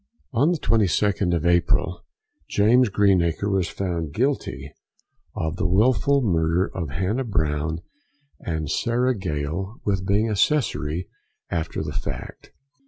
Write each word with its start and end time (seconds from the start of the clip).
On 0.33 0.51
the 0.51 0.57
22nd 0.57 1.35
of 1.35 1.45
April, 1.45 2.01
James 2.49 2.89
Greenacre 2.89 3.51
was 3.51 3.67
found 3.69 4.15
guilty 4.15 4.73
of 5.35 5.57
the 5.57 5.67
wilful 5.67 6.23
murder 6.23 6.75
of 6.75 6.89
Hannah 6.89 7.23
Brown, 7.23 7.83
and 8.39 8.67
Sarah 8.67 9.13
Gale 9.15 9.75
with 9.85 10.07
being 10.07 10.27
accessary 10.27 11.07
after 11.51 11.83
the 11.83 11.93
fact. 11.93 12.49